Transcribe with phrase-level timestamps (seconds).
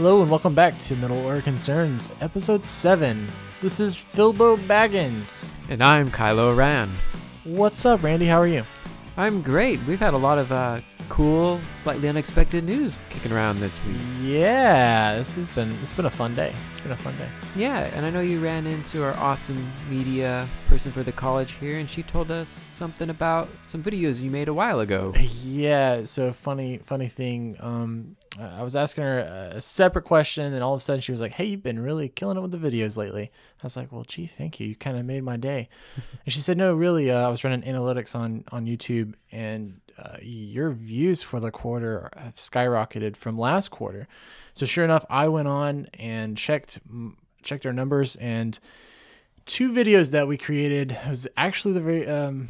[0.00, 3.28] Hello and welcome back to Middle Order Concerns, episode 7.
[3.60, 5.52] This is Philbo Baggins.
[5.68, 6.88] And I'm Kylo Ran.
[7.44, 8.24] What's up, Randie?
[8.24, 8.64] How are you?
[9.18, 9.78] I'm great.
[9.84, 10.80] We've had a lot of uh,
[11.10, 13.96] cool, slightly unexpected news kicking around this week.
[14.22, 16.54] Yeah, this has been it's been a fun day.
[16.70, 17.28] It's been a fun day.
[17.56, 21.78] Yeah, and I know you ran into our awesome media person for the college here,
[21.78, 25.12] and she told us something about some videos you made a while ago.
[25.42, 27.56] Yeah, so funny funny thing.
[27.60, 29.18] Um, I was asking her
[29.52, 32.08] a separate question, and all of a sudden she was like, "Hey, you've been really
[32.08, 34.68] killing it with the videos lately." I was like, "Well, gee, thank you.
[34.68, 35.68] You kind of made my day."
[36.24, 37.10] and she said, "No, really.
[37.10, 42.10] Uh, I was running analytics on on YouTube, and uh, your views for the quarter
[42.16, 44.08] have skyrocketed from last quarter."
[44.54, 46.80] So sure enough, I went on and checked
[47.42, 48.58] checked our numbers, and
[49.46, 52.48] two videos that we created was actually the very um,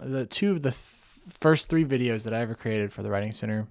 [0.00, 0.78] the two of the th-
[1.28, 3.68] first three videos that I ever created for the Writing Center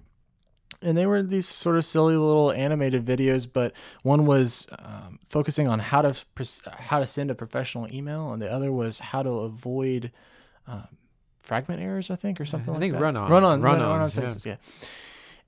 [0.82, 5.68] and they were these sort of silly little animated videos but one was um, focusing
[5.68, 6.14] on how to
[6.78, 10.10] how to send a professional email and the other was how to avoid
[10.66, 10.88] um,
[11.42, 13.00] fragment errors i think or something I like think that.
[13.00, 14.56] run on run on run run on on sentences, yeah.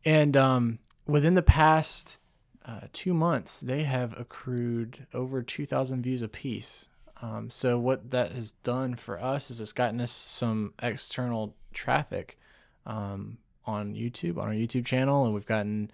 [0.05, 2.19] and um, within the past
[2.67, 6.89] uh, two months they have accrued over 2000 views a piece
[7.23, 12.39] um, so what that has done for us is it's gotten us some external traffic
[12.87, 15.91] um, on YouTube on our YouTube channel, and we've gotten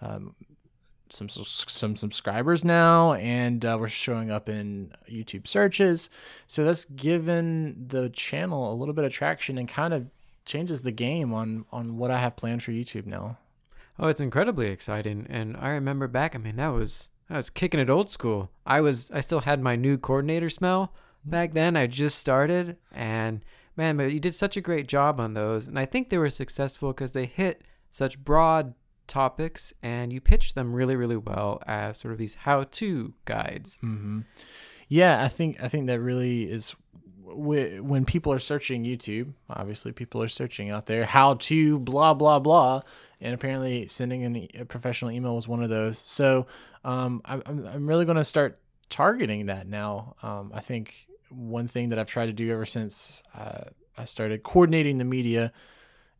[0.00, 0.34] um,
[1.12, 6.10] some some subscribers now, and uh, we're showing up in YouTube searches.
[6.46, 10.06] So that's given the channel a little bit of traction and kind of
[10.44, 13.38] changes the game on on what I have planned for YouTube now.
[13.98, 16.34] Oh, it's incredibly exciting, and I remember back.
[16.34, 18.50] I mean, that was I was kicking it old school.
[18.66, 20.94] I was I still had my new coordinator smell
[21.24, 21.76] back then.
[21.76, 23.44] I just started and
[23.76, 25.66] man, but you did such a great job on those.
[25.66, 28.74] And I think they were successful because they hit such broad
[29.10, 33.78] topics and you pitched them really, really well as sort of these how to guides.
[33.82, 34.20] Mm-hmm.
[34.88, 36.74] Yeah, I think I think that really is
[37.22, 39.34] when people are searching YouTube.
[39.48, 42.80] Obviously, people are searching out there how to blah blah blah,
[43.20, 45.98] and apparently sending an, a professional email was one of those.
[45.98, 46.46] So
[46.84, 50.16] um, I'm I'm really going to start targeting that now.
[50.22, 53.64] Um, I think one thing that I've tried to do ever since uh,
[53.96, 55.52] I started coordinating the media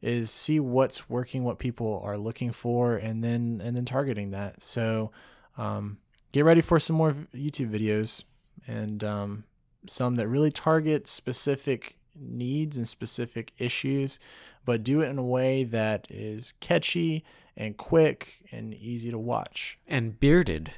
[0.02, 4.62] is see what's working, what people are looking for, and then and then targeting that.
[4.62, 5.10] So
[5.58, 5.98] um,
[6.32, 8.24] get ready for some more YouTube videos
[8.66, 9.44] and um,
[9.86, 14.18] some that really target specific needs and specific issues,
[14.64, 17.24] but do it in a way that is catchy
[17.56, 19.78] and quick and easy to watch.
[19.86, 20.72] And bearded.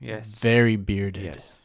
[0.00, 0.40] Yes.
[0.40, 1.22] Very bearded.
[1.22, 1.60] Yes.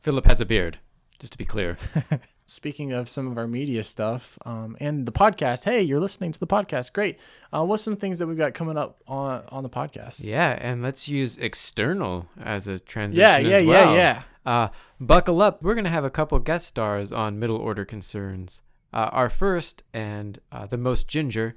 [0.00, 0.78] Phillip has a beard
[1.18, 1.78] just to be clear.
[2.50, 6.40] Speaking of some of our media stuff um, and the podcast, hey, you're listening to
[6.40, 6.92] the podcast.
[6.92, 7.20] Great.
[7.54, 10.24] Uh, what's some things that we've got coming up on on the podcast?
[10.24, 13.20] Yeah, and let's use external as a transition.
[13.20, 13.94] Yeah, yeah, well.
[13.94, 14.52] yeah, yeah.
[14.52, 14.68] Uh,
[14.98, 15.62] buckle up.
[15.62, 18.62] We're gonna have a couple guest stars on Middle Order Concerns.
[18.92, 21.54] Uh, our first and uh, the most ginger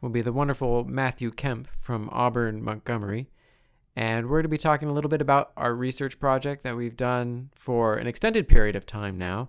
[0.00, 3.30] will be the wonderful Matthew Kemp from Auburn, Montgomery.
[3.96, 6.96] And we're going to be talking a little bit about our research project that we've
[6.96, 9.48] done for an extended period of time now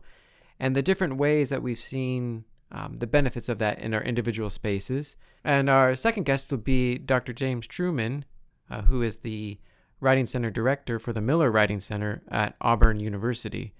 [0.59, 4.49] and the different ways that we've seen um, the benefits of that in our individual
[4.49, 5.15] spaces.
[5.43, 7.33] And our second guest will be Dr.
[7.33, 8.25] James Truman,
[8.69, 9.59] uh, who is the
[9.99, 13.73] Writing Center Director for the Miller Writing Center at Auburn University.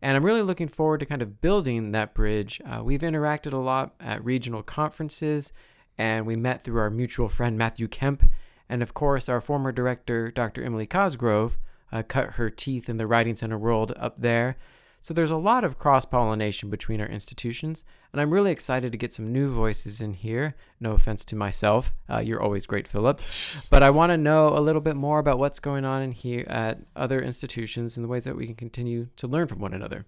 [0.00, 2.60] And I'm really looking forward to kind of building that bridge.
[2.64, 5.52] Uh, we've interacted a lot at regional conferences,
[5.96, 8.30] and we met through our mutual friend Matthew Kemp
[8.68, 10.62] and of course, our former director, Dr.
[10.62, 11.58] Emily Cosgrove,
[11.90, 14.56] uh, cut her teeth in the Writing Center world up there.
[15.00, 18.98] So there's a lot of cross pollination between our institutions, and I'm really excited to
[18.98, 20.54] get some new voices in here.
[20.80, 23.20] No offense to myself, uh, you're always great, Phillip.
[23.70, 26.44] But I want to know a little bit more about what's going on in here
[26.48, 30.06] at other institutions and the ways that we can continue to learn from one another.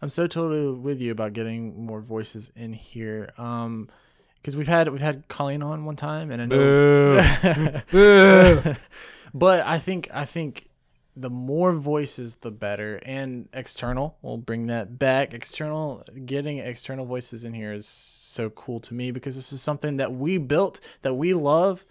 [0.00, 3.32] I'm so totally with you about getting more voices in here.
[3.36, 3.88] Um,
[4.36, 7.82] because we've had we've had Colleen on one time, and I know.
[7.90, 8.74] Boo.
[9.34, 10.69] but I think I think
[11.16, 14.16] the more voices, the better, and external.
[14.22, 15.34] We'll bring that back.
[15.34, 19.96] External, getting external voices in here is so cool to me because this is something
[19.96, 21.84] that we built that we love,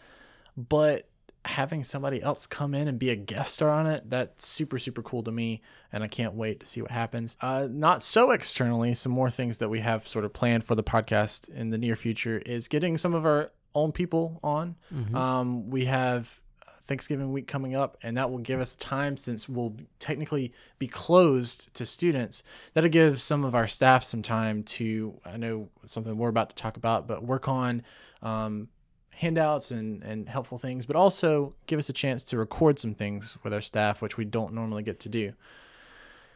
[0.56, 1.10] but
[1.46, 5.02] having somebody else come in and be a guest star on it, that's super, super
[5.02, 5.62] cool to me.
[5.92, 7.38] And I can't wait to see what happens.
[7.42, 10.84] Uh, not so externally, some more things that we have sort of planned for the
[10.84, 14.76] podcast in the near future is getting some of our own people on.
[14.94, 15.16] Mm-hmm.
[15.16, 16.42] Um, we have
[16.90, 21.74] Thanksgiving week coming up, and that will give us time since we'll technically be closed
[21.76, 22.44] to students.
[22.74, 26.56] That'll give some of our staff some time to, I know something we're about to
[26.56, 27.84] talk about, but work on
[28.24, 28.70] um,
[29.12, 33.38] handouts and, and helpful things, but also give us a chance to record some things
[33.44, 35.34] with our staff, which we don't normally get to do.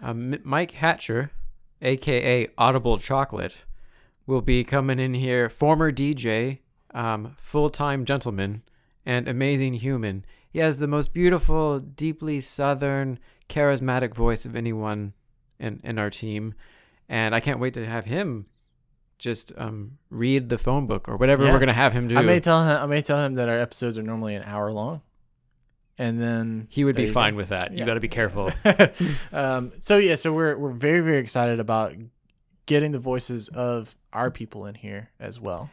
[0.01, 1.31] Um, Mike Hatcher,
[1.81, 3.63] aka Audible Chocolate,
[4.27, 5.49] will be coming in here.
[5.49, 6.59] Former DJ,
[6.93, 8.61] um, full time gentleman,
[9.05, 10.25] and amazing human.
[10.53, 13.17] He has the most beautiful, deeply southern,
[13.49, 15.13] charismatic voice of anyone
[15.59, 16.53] in, in our team.
[17.09, 18.45] And I can't wait to have him
[19.17, 21.51] just um, read the phone book or whatever Yeah.
[21.53, 22.17] we're going to have him do.
[22.17, 24.71] I may tell him I may tell him that our episodes are normally an hour
[24.71, 25.01] long.
[25.97, 27.37] And then he would be fine go.
[27.37, 27.71] with that.
[27.71, 27.85] You Yeah.
[27.85, 28.51] got to be careful.
[29.33, 31.93] um, so yeah, so we're we're very very excited about
[32.65, 35.69] getting the voices of our people in here as well.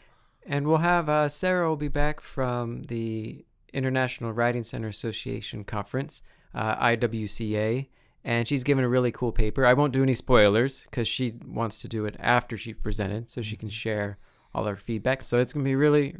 [0.46, 6.22] And we'll have uh, Sarah will be back from the International Writing Center Association conference,
[6.54, 7.88] uh, IWCA,
[8.24, 9.64] and she's given a really cool paper.
[9.64, 13.40] I won't do any spoilers because she wants to do it after she presented, so
[13.42, 14.18] she can share
[14.54, 15.22] all her feedback.
[15.22, 16.16] So it's gonna be really,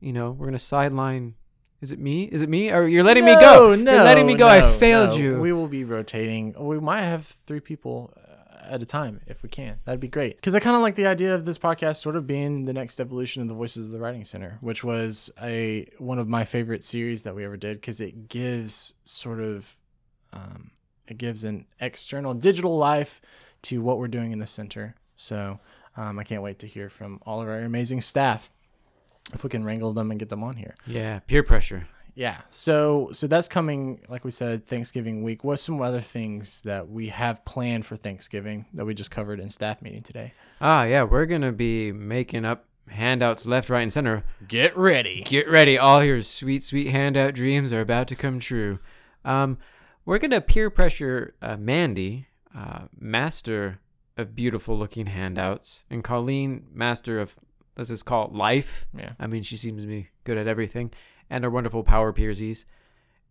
[0.00, 1.34] you know, we're gonna sideline.
[1.80, 2.24] Is it me?
[2.24, 2.72] Is it me?
[2.72, 3.74] Or you're letting me go?
[3.74, 4.48] No, you're letting me go.
[4.48, 5.16] I failed no.
[5.16, 5.40] you.
[5.40, 6.54] We will be rotating.
[6.58, 8.12] We might have three people
[8.68, 9.78] at a time if we can.
[9.84, 10.36] That'd be great.
[10.36, 13.00] Because I kind of like the idea of this podcast sort of being the next
[13.00, 16.84] evolution of the Voices of the Writing Center, which was a one of my favorite
[16.84, 19.76] series that we ever did because it gives sort of
[20.32, 20.70] um,
[21.06, 23.20] it gives an external digital life
[23.62, 24.94] to what we're doing in the center.
[25.16, 25.58] So
[25.96, 28.50] um, I can't wait to hear from all of our amazing staff
[29.32, 30.74] if we can wrangle them and get them on here.
[30.86, 31.88] yeah, peer pressure.
[32.18, 32.38] Yeah.
[32.50, 35.44] So so that's coming, like we said, Thanksgiving week.
[35.44, 39.50] What's some other things that we have planned for Thanksgiving that we just covered in
[39.50, 40.32] staff meeting today?
[40.60, 44.24] Ah, yeah, we're gonna be making up handouts left, right, and center.
[44.48, 45.22] Get ready.
[45.22, 45.78] Get ready.
[45.78, 48.80] All your sweet, sweet handout dreams are about to come true.
[49.24, 49.58] Um,
[50.04, 53.78] we're going to peer pressure uh, Mandy, uh, master
[54.16, 57.36] of beautiful looking handouts, and Colleen, master of,
[57.76, 58.86] let's just call it life.
[58.96, 59.12] Yeah.
[59.20, 60.90] I mean, she seems to be good at everything,
[61.30, 62.64] and our wonderful power peersies.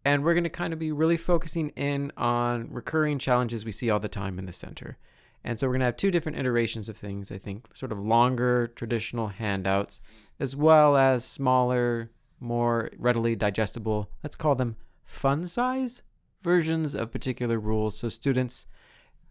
[0.05, 3.89] And we're going to kind of be really focusing in on recurring challenges we see
[3.89, 4.97] all the time in the center.
[5.43, 7.99] And so we're going to have two different iterations of things, I think, sort of
[7.99, 10.01] longer traditional handouts,
[10.39, 16.01] as well as smaller, more readily digestible, let's call them fun size
[16.41, 17.97] versions of particular rules.
[17.97, 18.67] So students,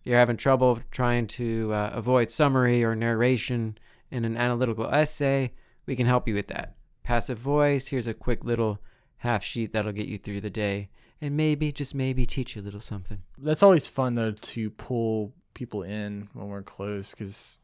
[0.04, 3.78] you're having trouble trying to uh, avoid summary or narration
[4.10, 5.52] in an analytical essay,
[5.84, 6.76] we can help you with that.
[7.06, 8.80] Passive voice, here's a quick little
[9.18, 10.88] half sheet that'll get you through the day
[11.20, 13.22] and maybe, just maybe, teach you a little something.
[13.38, 17.58] That's always fun though to pull people in when we're close because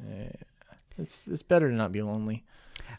[0.00, 0.30] uh,
[0.98, 2.42] it's it's better to not be lonely.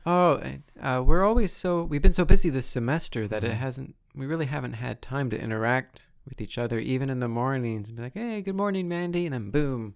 [0.06, 0.40] Oh,
[0.80, 3.58] uh, we're always so we've been so busy this semester that it Mhm.
[3.58, 7.88] hasn't we really haven't had time to interact with each other even in the mornings
[7.90, 9.96] and be like, hey, good morning, Mandy, and then boom,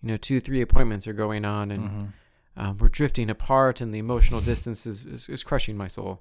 [0.00, 2.12] you know, two three appointments are going on and Mhm.
[2.56, 6.20] Um, we're drifting apart and the emotional distance is, is, is crushing my soul.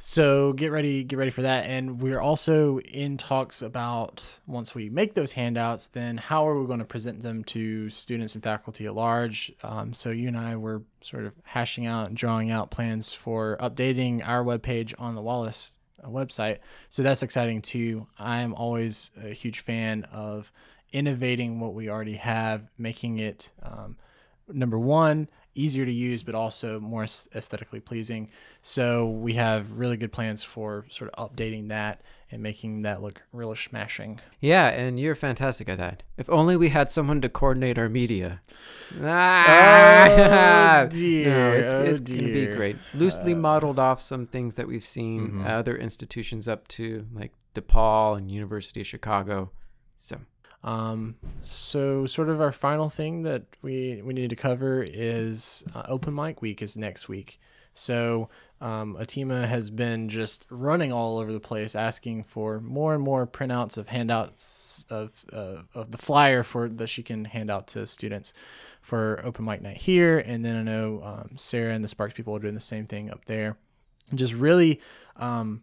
[0.00, 1.66] So get ready, get ready for that.
[1.66, 6.68] And we're also in talks about once we make those handouts, then how are we
[6.68, 9.52] going to present them to students and faculty at large?
[9.64, 13.56] Um, so you and I were sort of hashing out and drawing out plans for
[13.60, 15.72] updating our webpage on the Wallace
[16.02, 16.58] uh, website.
[16.90, 18.06] So that's exciting too.
[18.20, 20.52] I am always a huge fan of
[20.92, 23.96] innovating what we already have, making it um,
[24.48, 28.30] number one easier to use, but also more aesthetically pleasing.
[28.62, 32.00] So we have really good plans for sort of updating that
[32.30, 34.20] and making that look really smashing.
[34.40, 36.04] Yeah, and you're fantastic at that.
[36.16, 38.40] If only we had someone to coordinate our media.
[39.02, 40.84] Ah!
[40.88, 42.76] No, dear, it's, oh it's going to be great.
[42.94, 45.46] Loosely Uh, modeled off some things that we've seen Mhm.
[45.48, 49.50] other institutions up to, like DePaul and University of Chicago.
[49.96, 50.20] So,
[50.64, 55.84] Um, so sort of our final thing that we we need to cover is uh,
[55.88, 57.40] open mic week is next week.
[57.74, 58.28] So
[58.60, 63.24] um, Atima has been just running all over the place, asking for more and more
[63.24, 67.86] printouts of handouts of uh, of the flyer for that she can hand out to
[67.86, 68.32] students
[68.80, 72.34] for open mic night here, and then I know um, Sarah and the Sparks people
[72.34, 73.56] are doing the same thing up there.
[74.12, 74.80] Just really
[75.14, 75.62] um,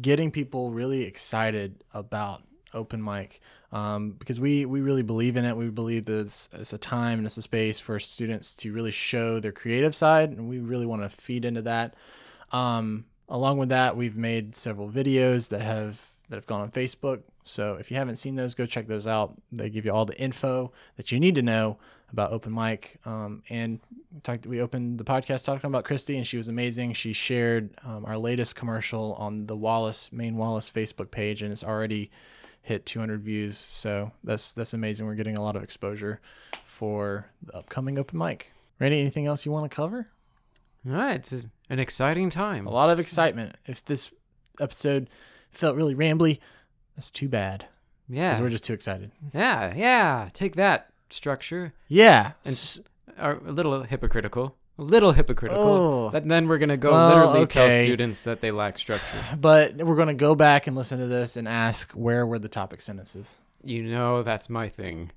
[0.00, 3.40] getting people really excited about open mic
[3.72, 5.56] um, because we, we really believe in it.
[5.56, 8.90] We believe that it's, it's a time and it's a space for students to really
[8.90, 11.94] show their creative side, and we really want to feed into that.
[12.52, 17.22] Um, along with that, we've made several videos that have that have gone on Facebook.
[17.44, 19.34] So if you haven't seen those, go check those out.
[19.50, 21.78] They give you all the info that you need to know
[22.12, 22.98] about open mic.
[23.06, 23.80] Um, and
[24.22, 26.92] talked, we opened the podcast talking about Christy, and she was amazing.
[26.92, 31.64] She shared um, our latest commercial on the Wallace main Wallace Facebook page, and it's
[31.64, 32.10] already
[32.68, 33.56] hit 200 views.
[33.56, 35.06] So that's that's amazing.
[35.06, 36.20] We're getting a lot of exposure
[36.62, 38.52] for the upcoming open mic.
[38.78, 40.06] Randie, anything else you want to cover?
[40.84, 42.66] Right, it's an exciting time.
[42.66, 43.56] A lot of excitement.
[43.66, 44.12] If this
[44.60, 45.10] episode
[45.50, 46.38] felt really rambly,
[46.94, 47.66] that's too bad.
[48.08, 49.10] Yeah, because we're just too excited.
[49.34, 50.28] yeah, yeah.
[50.32, 51.72] Take that structure.
[51.88, 52.32] Yeah.
[52.44, 52.78] And-
[53.18, 54.54] Are a little hypocritical.
[54.78, 55.62] A little hypocritical.
[55.62, 56.10] Oh.
[56.10, 59.18] But then we're gonna go Well, literally tell students that they lack structure.
[59.40, 62.48] but we're going to go back and listen to this and ask where were the
[62.48, 63.40] topic sentences.
[63.64, 65.10] You know that's my thing.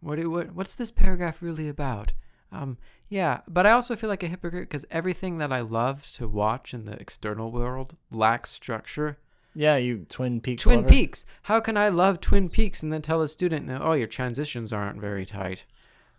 [0.00, 2.12] What do, what what's this paragraph really about?
[2.52, 6.28] Um yeah, but I also feel like a hypocrite because everything that I love to
[6.28, 9.18] watch in the external world lacks structure.
[9.54, 10.62] Yeah, you Twin Peaks.
[10.62, 10.88] Twin lover.
[10.88, 11.24] Peaks.
[11.42, 15.00] How can I love Twin Peaks and then tell a student, "Oh, your transitions aren't
[15.00, 15.64] very tight"?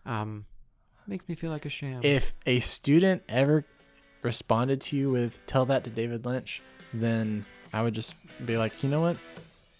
[0.05, 0.45] Um,
[1.07, 2.01] makes me feel like a sham.
[2.03, 3.65] If a student ever
[4.21, 6.61] responded to you with "Tell that to David Lynch,"
[6.93, 9.17] then I would just be like, you know what?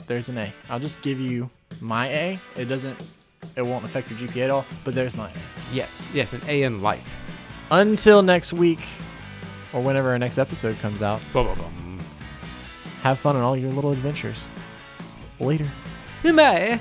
[0.08, 0.53] There's an A.
[0.70, 1.50] I'll just give you
[1.82, 2.39] my A.
[2.55, 2.98] It doesn't.
[3.55, 4.65] It won't affect your GPA at all.
[4.84, 5.34] But there's my A.
[5.74, 7.15] yes, yes, an A in life.
[7.72, 8.79] Until next week,
[9.74, 11.24] or whenever our next episode comes out.
[11.34, 11.48] Bum,
[13.01, 14.50] Have fun on all your little adventures.
[15.39, 15.67] Later.
[16.24, 16.79] Bye.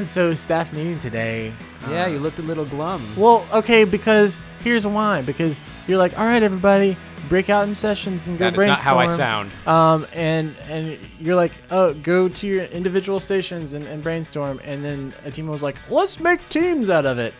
[0.00, 1.52] Man, so staff meeting today.
[1.90, 3.06] Yeah, uh, you looked a little glum.
[3.18, 5.20] Well, okay, because here's why.
[5.20, 6.96] Because you're like, all right, everybody,
[7.28, 8.68] break out in sessions and go brainstorm.
[8.68, 9.52] That is not how I sound.
[9.66, 14.58] Um, and and you're like, oh, go to your individual stations and, and brainstorm.
[14.64, 17.34] And then Atima was like, let's make teams out of it.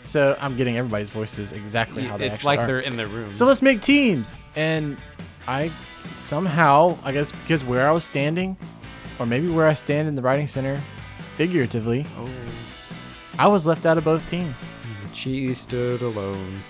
[0.00, 2.66] So I'm getting everybody's voices exactly how they It's actually like are.
[2.66, 3.34] they're in the room.
[3.34, 4.40] So let's make teams.
[4.54, 4.96] And
[5.46, 5.70] I
[6.14, 8.56] somehow, I guess because where I was standing,
[9.18, 10.80] or maybe where I stand in the writing center,
[11.36, 12.28] figuratively, oh,
[13.38, 14.66] I was left out of both teams.
[15.12, 16.62] she stood alone.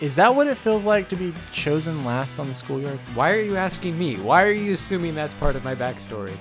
[0.00, 2.98] Is that what it feels like to be chosen last on the schoolyard?
[3.14, 4.16] Why are you asking me?
[4.16, 6.34] Why are you assuming that's part of my backstory?